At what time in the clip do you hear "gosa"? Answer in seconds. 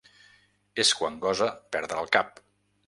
1.27-1.51